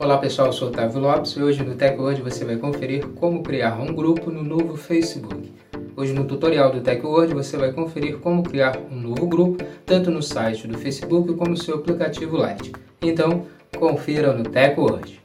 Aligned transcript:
Olá 0.00 0.16
pessoal, 0.16 0.48
eu 0.48 0.52
sou 0.54 0.68
Otávio 0.68 0.98
Lopes 0.98 1.32
e 1.32 1.42
hoje 1.42 1.62
no 1.62 1.74
TechWord 1.74 2.22
você 2.22 2.42
vai 2.42 2.56
conferir 2.56 3.06
como 3.16 3.42
criar 3.42 3.78
um 3.78 3.94
grupo 3.94 4.30
no 4.30 4.42
novo 4.42 4.74
Facebook. 4.74 5.52
Hoje 5.94 6.14
no 6.14 6.24
tutorial 6.24 6.72
do 6.72 6.80
TechWord 6.80 7.34
você 7.34 7.58
vai 7.58 7.70
conferir 7.70 8.16
como 8.16 8.42
criar 8.42 8.78
um 8.90 8.96
novo 8.96 9.26
grupo 9.26 9.62
tanto 9.84 10.10
no 10.10 10.22
site 10.22 10.66
do 10.66 10.78
Facebook 10.78 11.34
como 11.34 11.50
no 11.50 11.56
seu 11.58 11.74
aplicativo 11.74 12.38
Lite. 12.38 12.72
Então, 13.02 13.44
confira 13.78 14.32
no 14.32 14.42
TechWord. 14.42 15.19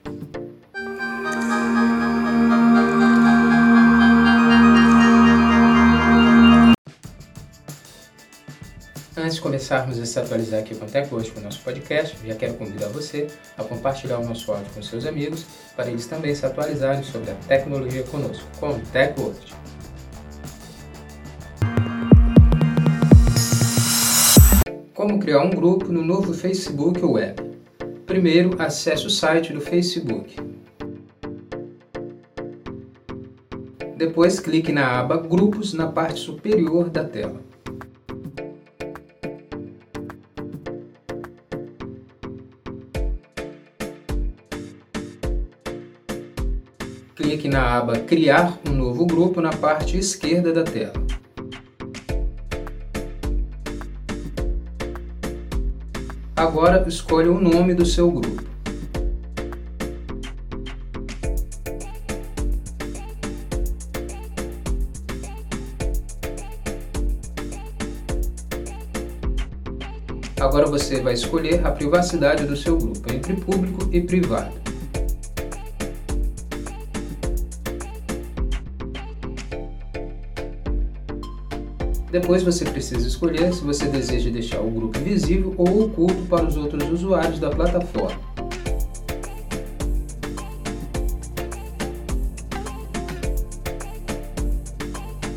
Começarmos 9.56 9.98
a 10.02 10.06
se 10.06 10.20
atualizar 10.20 10.60
aqui 10.60 10.76
com 10.76 10.84
a 10.84 10.88
TechWord 10.90 11.32
com 11.32 11.40
o 11.40 11.44
nosso 11.44 11.62
podcast, 11.62 12.18
já 12.28 12.36
quero 12.36 12.56
convidar 12.56 12.90
você 12.90 13.28
a 13.58 13.64
compartilhar 13.64 14.20
o 14.20 14.26
nosso 14.26 14.52
áudio 14.52 14.68
com 14.76 14.82
seus 14.82 15.06
amigos 15.06 15.46
para 15.78 15.90
eles 15.90 16.06
também 16.08 16.36
se 16.36 16.46
atualizarem 16.46 17.02
sobre 17.04 17.32
a 17.32 17.36
tecnologia 17.48 18.04
conosco, 18.04 18.46
com 18.60 18.72
o 18.72 18.80
TechWord. 18.92 19.56
Como 24.94 25.20
criar 25.20 25.44
um 25.44 25.52
grupo 25.52 25.90
no 25.90 26.04
novo 26.04 26.34
Facebook 26.34 27.02
Web? 27.02 27.42
Primeiro, 28.06 28.62
acesse 28.62 29.08
o 29.08 29.10
site 29.10 29.54
do 29.54 29.62
Facebook. 29.62 30.36
Depois, 33.96 34.38
clique 34.38 34.74
na 34.74 35.00
aba 35.00 35.16
Grupos 35.16 35.74
na 35.74 35.88
parte 35.88 36.20
superior 36.20 36.90
da 36.90 37.06
tela. 37.06 37.45
Clique 47.16 47.48
na 47.48 47.78
aba 47.78 47.98
Criar 48.00 48.60
um 48.68 48.74
novo 48.74 49.06
grupo 49.06 49.40
na 49.40 49.52
parte 49.52 49.98
esquerda 49.98 50.52
da 50.52 50.64
tela. 50.64 50.94
Agora 56.36 56.86
escolha 56.88 57.32
o 57.32 57.40
nome 57.40 57.74
do 57.74 57.86
seu 57.86 58.12
grupo. 58.12 58.44
Agora 70.40 70.68
você 70.68 71.02
vai 71.02 71.14
escolher 71.14 71.66
a 71.66 71.72
privacidade 71.72 72.46
do 72.46 72.56
seu 72.56 72.78
grupo 72.78 73.12
entre 73.12 73.34
público 73.36 73.90
e 73.92 74.02
privado. 74.02 74.65
Depois 82.16 82.44
você 82.44 82.64
precisa 82.64 83.06
escolher 83.06 83.54
se 83.54 83.62
você 83.62 83.88
deseja 83.88 84.30
deixar 84.30 84.62
o 84.62 84.72
grupo 84.72 84.98
visível 85.00 85.54
ou 85.58 85.84
oculto 85.84 86.24
para 86.30 86.46
os 86.46 86.56
outros 86.56 86.90
usuários 86.90 87.40
da 87.40 87.50
plataforma. 87.50 88.18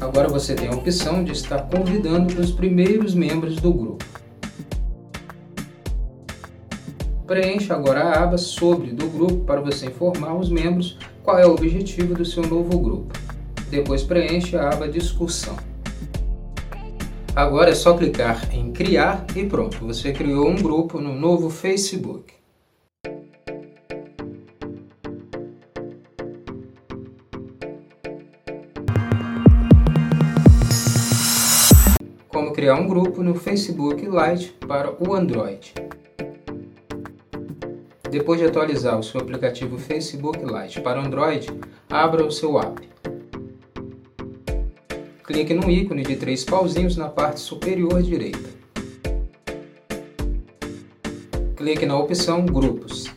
Agora 0.00 0.28
você 0.28 0.54
tem 0.54 0.68
a 0.68 0.72
opção 0.72 1.24
de 1.24 1.32
estar 1.32 1.62
convidando 1.62 2.40
os 2.40 2.52
primeiros 2.52 3.12
membros 3.12 3.56
do 3.56 3.72
grupo. 3.72 4.04
Preencha 7.26 7.74
agora 7.74 8.04
a 8.04 8.22
aba 8.22 8.38
Sobre 8.38 8.92
do 8.92 9.08
grupo 9.08 9.44
para 9.44 9.60
você 9.60 9.86
informar 9.86 10.36
os 10.36 10.48
membros 10.48 10.96
qual 11.24 11.40
é 11.40 11.44
o 11.44 11.54
objetivo 11.54 12.14
do 12.14 12.24
seu 12.24 12.46
novo 12.46 12.78
grupo. 12.78 13.18
Depois 13.68 14.04
preencha 14.04 14.60
a 14.60 14.72
aba 14.72 14.86
Discussão. 14.86 15.56
Agora 17.38 17.70
é 17.70 17.74
só 17.76 17.96
clicar 17.96 18.52
em 18.52 18.72
criar 18.72 19.24
e 19.36 19.44
pronto, 19.44 19.78
você 19.86 20.12
criou 20.12 20.48
um 20.48 20.56
grupo 20.56 21.00
no 21.00 21.14
novo 21.14 21.48
Facebook. 21.48 22.34
Como 32.26 32.52
criar 32.52 32.74
um 32.74 32.88
grupo 32.88 33.22
no 33.22 33.36
Facebook 33.36 34.04
Lite 34.04 34.52
para 34.66 34.92
o 35.00 35.14
Android. 35.14 35.72
Depois 38.10 38.40
de 38.40 38.46
atualizar 38.46 38.98
o 38.98 39.02
seu 39.04 39.20
aplicativo 39.20 39.78
Facebook 39.78 40.40
Lite 40.40 40.80
para 40.80 41.00
Android, 41.00 41.46
abra 41.88 42.26
o 42.26 42.32
seu 42.32 42.58
app 42.58 42.88
clique 45.28 45.52
no 45.52 45.70
ícone 45.70 46.02
de 46.02 46.16
três 46.16 46.42
pauzinhos 46.42 46.96
na 46.96 47.06
parte 47.06 47.38
superior 47.38 48.02
direita. 48.02 48.48
Clique 51.54 51.84
na 51.84 51.98
opção 51.98 52.46
Grupos. 52.46 53.12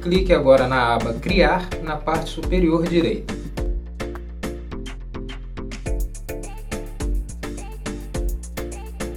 Clique 0.00 0.32
agora 0.32 0.68
na 0.68 0.94
aba 0.94 1.14
Criar 1.14 1.68
na 1.82 1.96
parte 1.96 2.30
superior 2.30 2.86
direita. 2.86 3.34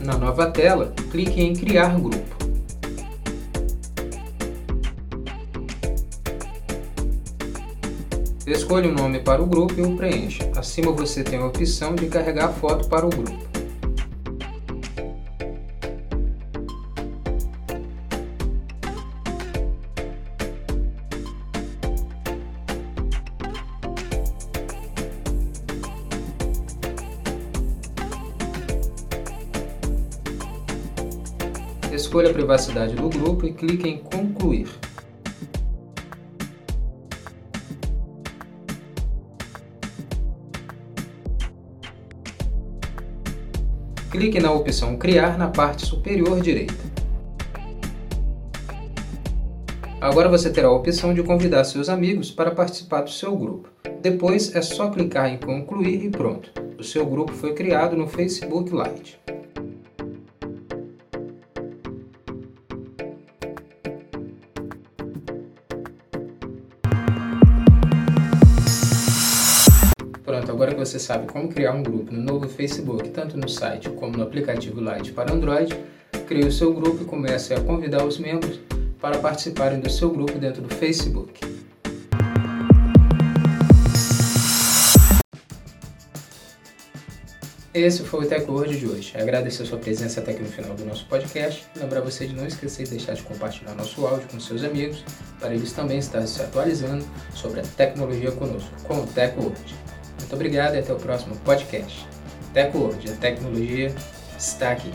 Na 0.04 0.18
nova 0.18 0.50
tela, 0.50 0.96
clique 1.12 1.40
em 1.40 1.54
Criar 1.54 2.00
Grupo. 2.00 2.41
Escolha 8.48 8.90
o 8.90 8.92
nome 8.92 9.20
para 9.20 9.42
o 9.42 9.46
grupo 9.46 9.76
e 9.78 9.84
o 9.84 9.96
preencha. 9.96 10.50
Acima 10.56 10.92
você 10.92 11.24
tem 11.24 11.38
a 11.38 11.46
opção 11.46 11.94
de 11.94 12.08
carregar 12.08 12.46
a 12.46 12.54
foto 12.54 12.88
para 12.90 13.06
o 13.06 13.10
grupo. 13.10 13.52
Escolha 31.94 32.32
a 32.32 32.34
privacidade 32.34 32.96
do 32.96 33.08
grupo 33.08 33.46
e 33.46 33.54
clique 33.54 33.88
em 33.88 34.00
Concluir. 34.00 34.68
Clique 44.12 44.42
na 44.42 44.52
opção 44.52 44.98
Criar 44.98 45.38
na 45.38 45.48
parte 45.48 45.86
superior 45.86 46.42
direita. 46.42 46.76
Agora 50.02 50.28
você 50.28 50.50
terá 50.50 50.68
a 50.68 50.72
opção 50.72 51.14
de 51.14 51.24
convidar 51.24 51.64
seus 51.64 51.88
amigos 51.88 52.30
para 52.30 52.52
participar 52.52 53.02
do 53.02 53.10
seu 53.10 53.36
grupo. 53.38 53.70
Depois 54.02 54.54
é 54.54 54.62
só 54.62 54.90
clicar 54.90 55.30
em 55.30 55.38
Concluir 55.38 56.04
e 56.04 56.10
pronto. 56.10 56.52
O 56.78 56.84
seu 56.84 57.06
grupo 57.06 57.32
foi 57.32 57.54
criado 57.54 57.96
no 57.96 58.08
Facebook 58.08 58.72
Lite. 58.76 59.18
Pronto, 70.32 70.50
agora 70.50 70.72
que 70.72 70.80
você 70.80 70.98
sabe 70.98 71.28
como 71.28 71.50
criar 71.50 71.74
um 71.74 71.84
grupo 71.84 72.14
no 72.14 72.22
novo 72.22 72.48
Facebook, 72.48 73.10
tanto 73.10 73.36
no 73.36 73.50
site 73.50 73.90
como 73.90 74.16
no 74.16 74.24
aplicativo 74.24 74.80
Lite 74.80 75.12
para 75.12 75.34
Android, 75.34 75.78
crie 76.26 76.46
o 76.46 76.52
seu 76.54 76.74
grupo 76.74 77.04
e 77.04 77.06
comece 77.06 77.54
a 77.54 77.60
convidar 77.60 78.06
os 78.06 78.18
membros 78.18 78.58
para 79.02 79.18
participarem 79.18 79.82
do 79.82 79.90
seu 79.90 80.10
grupo 80.10 80.40
dentro 80.40 80.62
do 80.62 80.74
Facebook. 80.74 81.38
Esse 87.74 88.04
foi 88.04 88.24
o 88.26 88.30
TechWord 88.30 88.80
de 88.80 88.88
hoje. 88.88 89.12
Agradecer 89.18 89.64
a 89.64 89.66
sua 89.66 89.80
presença 89.80 90.22
até 90.22 90.32
aqui 90.32 90.44
no 90.44 90.48
final 90.48 90.74
do 90.76 90.86
nosso 90.86 91.06
podcast. 91.08 91.66
Lembrar 91.76 92.00
você 92.00 92.26
de 92.26 92.34
não 92.34 92.48
esquecer 92.48 92.86
de 92.86 92.92
deixar 92.92 93.16
de 93.16 93.24
compartilhar 93.24 93.76
nosso 93.76 94.08
áudio 94.08 94.30
com 94.30 94.40
seus 94.40 94.64
amigos, 94.64 95.04
para 95.42 95.54
eles 95.54 95.74
também 95.74 95.98
estarem 95.98 96.26
se 96.26 96.42
atualizando 96.42 97.06
sobre 97.36 97.60
a 97.60 97.64
tecnologia 97.64 98.32
conosco, 98.32 98.72
com 98.88 99.02
o 99.02 99.08
TechWord. 99.08 99.92
Muito 100.32 100.40
obrigado 100.40 100.76
e 100.76 100.80
até 100.80 100.94
o 100.94 100.96
próximo 100.96 101.36
podcast. 101.44 102.08
TecWord, 102.54 103.12
a 103.12 103.16
tecnologia 103.18 103.94
está 104.38 104.72
aqui. 104.72 104.90